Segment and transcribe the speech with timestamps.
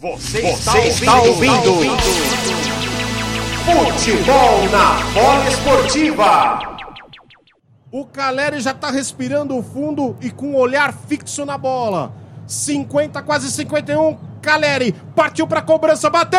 [0.00, 2.02] Você, Você está, ouvindo, está ouvindo.
[3.64, 6.78] Futebol na bola esportiva.
[7.90, 12.12] O Caleri já está respirando fundo e com o olhar fixo na bola.
[12.46, 14.16] 50, quase 51.
[14.40, 16.38] Caleri partiu para a cobrança, bateu!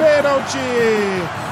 [0.00, 0.58] Pênalti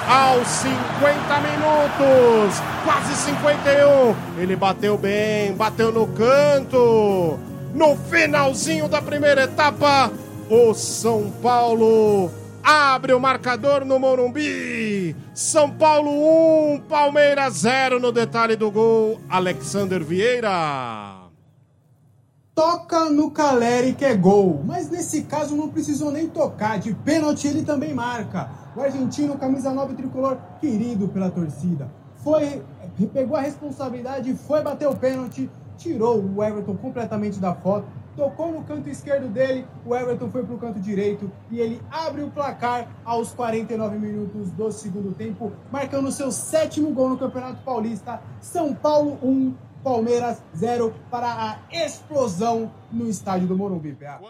[0.09, 4.41] aos 50 minutos, quase 51.
[4.41, 7.39] Ele bateu bem, bateu no canto.
[7.75, 10.11] No finalzinho da primeira etapa,
[10.49, 12.31] o São Paulo
[12.65, 15.15] abre o marcador no Morumbi.
[15.35, 21.18] São Paulo 1, Palmeiras 0 no detalhe do gol, Alexander Vieira
[22.59, 24.61] toca no Caleri que é gol.
[24.65, 28.51] Mas nesse caso não precisou nem tocar, de pênalti ele também marca.
[28.75, 31.89] O argentino, camisa 9 tricolor, querido pela torcida.
[32.17, 32.61] Foi,
[33.13, 37.87] pegou a responsabilidade, foi bater o pênalti, tirou o Everton completamente da foto,
[38.17, 42.25] tocou no canto esquerdo dele, o Everton foi para o canto direito e ele abre
[42.25, 48.21] o placar aos 49 minutos do segundo tempo, marcando seu sétimo gol no Campeonato Paulista.
[48.41, 53.93] São Paulo 1, Palmeiras 0 para a explosão no estádio do Morumbi.
[53.93, 54.21] PA.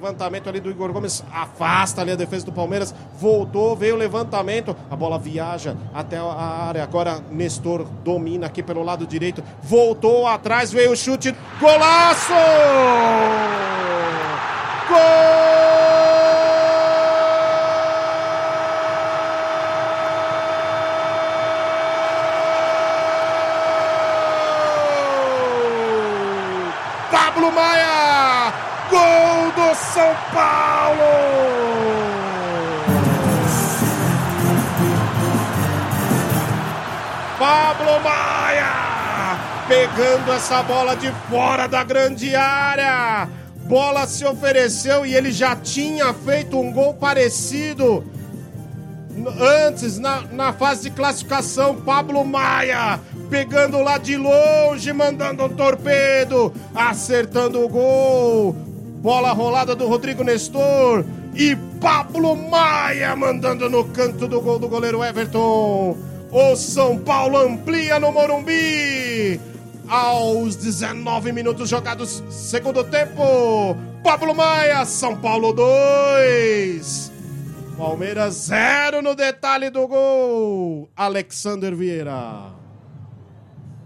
[0.00, 2.94] Levantamento ali do Igor Gomes afasta ali a defesa do Palmeiras.
[3.18, 4.74] Voltou, veio o levantamento.
[4.90, 6.82] A bola viaja até a área.
[6.82, 9.42] Agora Nestor domina aqui pelo lado direito.
[9.62, 11.34] Voltou atrás, veio o chute.
[11.60, 12.32] Golaço!
[27.10, 28.52] Pablo Maia!
[28.90, 31.04] Gol do São Paulo!
[37.38, 39.38] Pablo Maia!
[39.68, 43.28] Pegando essa bola de fora da grande área
[43.70, 48.04] bola se ofereceu e ele já tinha feito um gol parecido
[49.40, 51.76] antes, na, na fase de classificação.
[51.76, 52.98] Pablo Maia
[53.30, 58.56] pegando lá de longe, mandando um torpedo, acertando o gol.
[59.00, 65.04] Bola rolada do Rodrigo Nestor e Pablo Maia mandando no canto do gol do goleiro
[65.04, 65.96] Everton.
[66.32, 69.40] O São Paulo amplia no Morumbi
[69.90, 73.76] aos 19 minutos jogados, segundo tempo.
[74.04, 77.10] Pablo Maia, São Paulo 2.
[77.76, 80.88] Palmeiras 0 no detalhe do gol.
[80.96, 82.52] Alexander Vieira.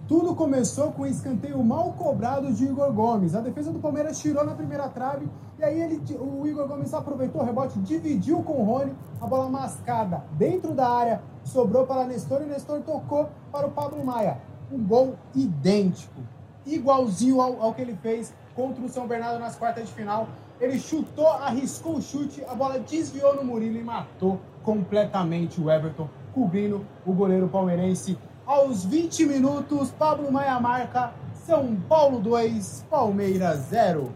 [0.06, 3.34] Tudo começou com um escanteio mal cobrado de Igor Gomes.
[3.34, 5.26] A defesa do Palmeiras tirou na primeira trave
[5.58, 9.48] e aí ele, o Igor Gomes aproveitou o rebote, dividiu com o Rony, a bola
[9.48, 14.36] mascada dentro da área, sobrou para Nestor e Nestor tocou para o Pablo Maia
[14.70, 16.20] um gol idêntico,
[16.66, 20.28] igualzinho ao, ao que ele fez contra o São Bernardo nas quartas de final.
[20.60, 26.08] Ele chutou, arriscou o chute, a bola desviou no Murilo e matou completamente o Everton,
[26.32, 28.16] cobrindo o goleiro palmeirense.
[28.46, 31.12] Aos 20 minutos, Pablo Maia marca
[31.46, 34.12] São Paulo 2, Palmeiras 0.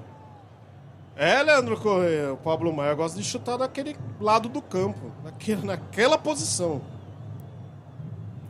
[1.16, 6.16] É, Leandro Correia, o Pablo Maia gosta de chutar daquele lado do campo, naquela, naquela
[6.16, 6.81] posição.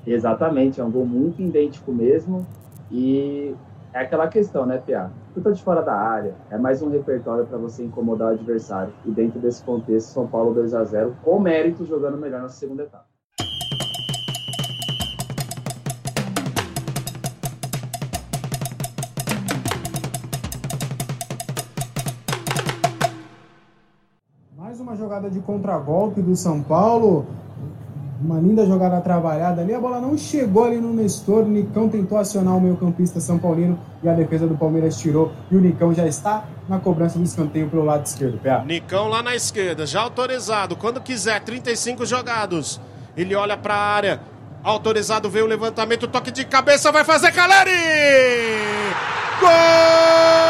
[0.07, 2.47] Exatamente, é um gol muito idêntico mesmo.
[2.91, 3.55] E
[3.93, 5.11] é aquela questão, né, Pia?
[5.35, 8.93] Tudo de fora da área, é mais um repertório para você incomodar o adversário.
[9.05, 12.85] E dentro desse contexto, São Paulo 2 a 0 com mérito, jogando melhor na segunda
[12.85, 13.07] etapa.
[24.57, 27.27] Mais uma jogada de contragolpe do São Paulo.
[28.21, 29.73] Uma linda jogada trabalhada ali.
[29.73, 31.45] A bola não chegou ali no Nestor.
[31.45, 35.33] O Nicão tentou acionar o meio-campista São Paulino e a defesa do Palmeiras tirou.
[35.51, 38.39] E o Nicão já está na cobrança do escanteio pelo lado esquerdo.
[38.39, 38.65] Pé.
[38.65, 40.75] Nicão lá na esquerda, já autorizado.
[40.75, 42.81] Quando quiser, 35 jogados.
[43.17, 44.21] Ele olha para a área.
[44.65, 47.71] Autorizado veio o levantamento, toque de cabeça, vai fazer Caleri!
[49.41, 50.48] Gol!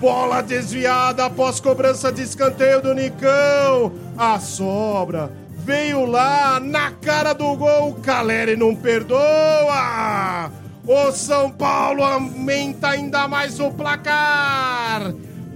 [0.00, 3.92] Bola desviada após cobrança de escanteio do Nicão.
[4.16, 7.92] A sobra veio lá na cara do gol.
[8.02, 10.50] Caleri não perdoa.
[10.86, 15.12] O São Paulo aumenta ainda mais o placar.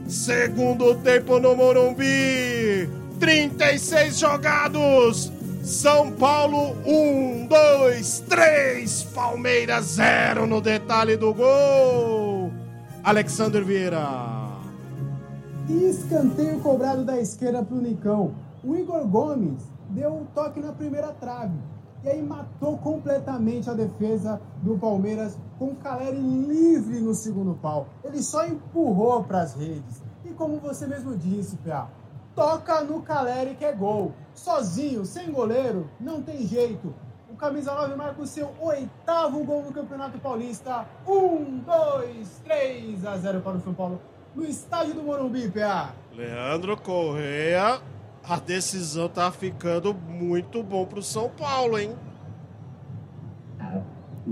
[0.07, 2.87] Segundo tempo no Morumbi.
[3.19, 5.33] 36 jogados.
[5.63, 9.05] São Paulo 1, 2, 3.
[9.05, 12.34] Palmeiras 0 no detalhe do gol.
[13.05, 14.01] Alexander Vieira.
[15.69, 18.35] Escanteio cobrado da esquerda para o Nicão.
[18.65, 21.53] O Igor Gomes deu um toque na primeira trave.
[22.03, 27.89] E aí matou completamente a defesa do Palmeiras com o Caleri livre no segundo pau.
[28.03, 30.03] Ele só empurrou para as redes.
[30.25, 31.87] E como você mesmo disse, Pia,
[32.35, 34.13] toca no Caleri que é gol.
[34.35, 36.95] Sozinho, sem goleiro, não tem jeito.
[37.35, 40.87] O camisa 9 marca o seu oitavo gol no Campeonato Paulista.
[41.05, 44.01] Um, dois, três a 0 para o São Paulo
[44.37, 45.93] no estádio do Morumbi, PA.
[46.13, 47.81] Leandro Correia,
[48.23, 51.97] a decisão tá ficando muito bom pro São Paulo, hein?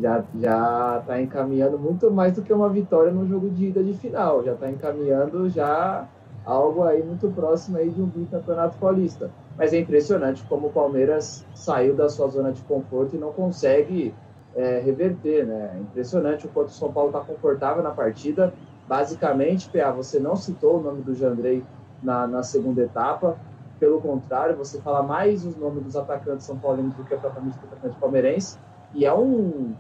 [0.01, 3.95] Já, já tá encaminhando muito mais do que uma vitória no jogo de ida de
[3.95, 4.45] final.
[4.45, 6.07] Já tá encaminhando já
[6.45, 9.31] algo aí muito próximo aí de um bicampeonato paulista.
[9.57, 14.15] Mas é impressionante como o Palmeiras saiu da sua zona de conforto e não consegue
[14.55, 15.73] é, reverter, né?
[15.77, 18.53] É impressionante o quanto o São Paulo está confortável na partida.
[18.89, 21.63] Basicamente, PA, você não citou o nome do Jandrei
[22.03, 23.37] na, na segunda etapa.
[23.79, 27.67] Pelo contrário, você fala mais os nomes dos atacantes são paulinos do que propriamente do
[27.67, 28.59] atacante palmeirense.
[28.95, 29.75] E é um,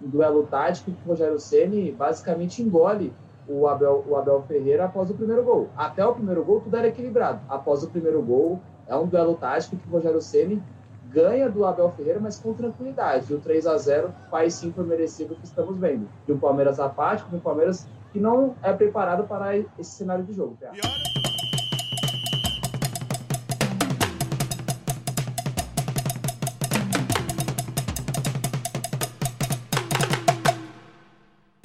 [0.00, 3.12] duelo tático que o Rogério Ceni basicamente engole
[3.48, 5.68] o Abel, o Abel Ferreira após o primeiro gol.
[5.76, 7.40] Até o primeiro gol, tudo era equilibrado.
[7.48, 10.62] Após o primeiro gol, é um duelo tático que o Rogério Ceni
[11.10, 13.32] ganha do Abel Ferreira, mas com tranquilidade.
[13.32, 16.08] E o 3 a 0 faz sim por merecido que estamos vendo.
[16.26, 20.32] De um Palmeiras apático, de um Palmeiras que não é preparado para esse cenário de
[20.32, 20.56] jogo.
[20.60, 20.70] Tá?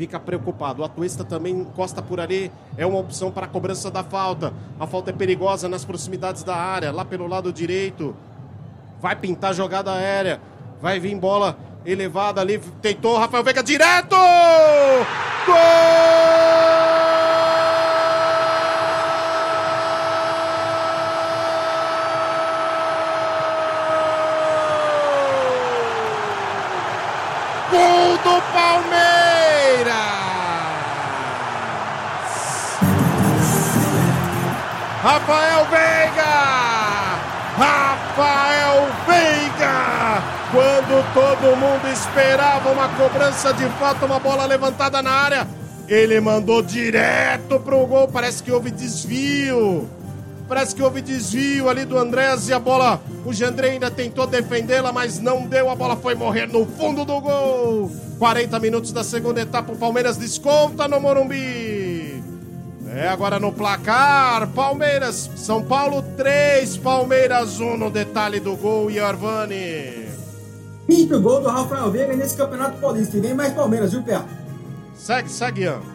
[0.04, 0.82] Fica preocupado.
[0.82, 4.54] O Atuesta também encosta por ali, é uma opção para a cobrança da falta.
[4.78, 8.14] A falta é perigosa nas proximidades da área, lá pelo lado direito.
[9.02, 10.42] Vai pintar jogada aérea,
[10.82, 14.16] vai vir bola elevada ali, tentou Rafael Veiga direto!
[15.46, 15.56] Gol!
[27.72, 29.23] Gol do Palmeiras!
[35.02, 36.34] Rafael Veiga!
[37.58, 40.24] Rafael Veiga!
[40.52, 45.48] Quando todo mundo esperava uma cobrança de falta, uma bola levantada na área,
[45.90, 48.08] ele mandou direto pro gol.
[48.08, 49.90] Parece que houve desvio.
[50.48, 53.02] Parece que houve desvio ali do Andrés e a bola.
[53.26, 55.70] O Jandré ainda tentou defendê-la, mas não deu.
[55.70, 57.92] A bola foi morrer no fundo do gol.
[58.20, 59.72] 40 minutos da segunda etapa.
[59.72, 62.22] O Palmeiras desconta no Morumbi.
[62.96, 64.48] É agora no placar.
[64.50, 68.92] Palmeiras, São Paulo 3, Palmeiras 1 no detalhe do gol.
[68.92, 70.04] E Arvani.
[70.86, 73.18] Quinto gol do Rafael Veiga nesse Campeonato Paulista.
[73.18, 74.22] E vem mais Palmeiras, viu, Pé?
[74.96, 75.93] Segue, segue, Ian.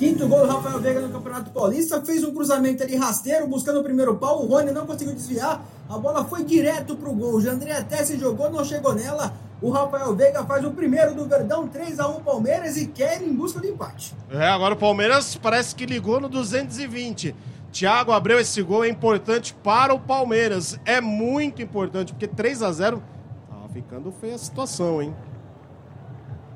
[0.00, 2.00] Quinto gol do Rafael Veiga no Campeonato Paulista.
[2.00, 4.42] Fez um cruzamento ali rasteiro, buscando o primeiro pau.
[4.42, 5.62] O Rony não conseguiu desviar.
[5.90, 7.34] A bola foi direto pro gol.
[7.34, 9.34] O Jandré até se jogou, não chegou nela.
[9.60, 13.30] O Rafael Veiga faz o primeiro do Verdão, 3 a 1 Palmeiras e quer em
[13.30, 14.14] busca do empate.
[14.30, 17.36] É, agora o Palmeiras parece que ligou no 220.
[17.70, 20.80] Thiago Abreu, esse gol é importante para o Palmeiras.
[20.86, 23.02] É muito importante, porque 3 a 0
[23.50, 25.14] tava ficando feia a situação, hein?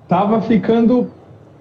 [0.09, 1.13] Tava ficando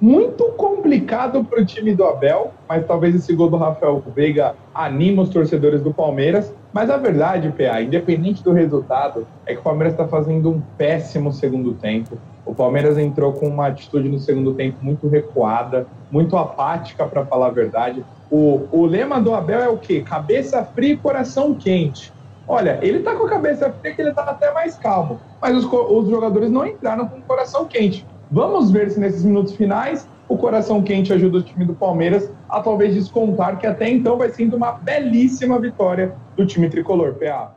[0.03, 5.21] muito complicado para o time do Abel, mas talvez esse gol do Rafael Veiga anime
[5.21, 6.53] os torcedores do Palmeiras.
[6.73, 11.31] Mas a verdade, PA, independente do resultado, é que o Palmeiras está fazendo um péssimo
[11.31, 12.17] segundo tempo.
[12.45, 17.47] O Palmeiras entrou com uma atitude no segundo tempo muito recuada, muito apática, para falar
[17.47, 18.03] a verdade.
[18.29, 20.01] O, o lema do Abel é o quê?
[20.01, 22.11] Cabeça fria e coração quente.
[22.45, 25.63] Olha, ele tá com a cabeça fria que ele tá até mais calmo, mas os,
[25.63, 28.05] os jogadores não entraram com o coração quente.
[28.33, 32.59] Vamos ver se nesses minutos finais o coração quente ajuda o time do Palmeiras a
[32.61, 37.55] talvez descontar que até então vai sendo uma belíssima vitória do time tricolor PA.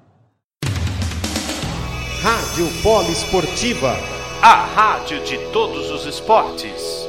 [2.21, 3.95] Rádio Polo Esportiva,
[4.43, 7.06] a rádio de todos os esportes.